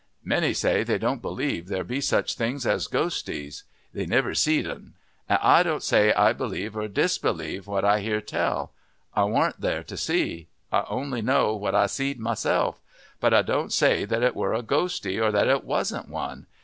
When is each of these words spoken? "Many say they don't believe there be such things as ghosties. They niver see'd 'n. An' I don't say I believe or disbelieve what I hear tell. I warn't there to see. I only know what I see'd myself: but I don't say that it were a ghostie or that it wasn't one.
"Many 0.25 0.55
say 0.55 0.81
they 0.81 0.97
don't 0.97 1.21
believe 1.21 1.67
there 1.67 1.83
be 1.83 2.01
such 2.01 2.33
things 2.33 2.65
as 2.65 2.87
ghosties. 2.87 3.65
They 3.93 4.07
niver 4.07 4.33
see'd 4.33 4.65
'n. 4.65 4.95
An' 5.29 5.37
I 5.43 5.61
don't 5.61 5.83
say 5.83 6.11
I 6.13 6.33
believe 6.33 6.75
or 6.75 6.87
disbelieve 6.87 7.67
what 7.67 7.85
I 7.85 7.99
hear 7.99 8.19
tell. 8.19 8.71
I 9.15 9.25
warn't 9.25 9.61
there 9.61 9.83
to 9.83 9.95
see. 9.95 10.47
I 10.71 10.85
only 10.89 11.21
know 11.21 11.55
what 11.55 11.75
I 11.75 11.85
see'd 11.85 12.19
myself: 12.19 12.81
but 13.19 13.31
I 13.31 13.43
don't 13.43 13.71
say 13.71 14.03
that 14.05 14.23
it 14.23 14.35
were 14.35 14.55
a 14.55 14.63
ghostie 14.63 15.19
or 15.23 15.31
that 15.33 15.47
it 15.47 15.63
wasn't 15.63 16.09
one. 16.09 16.47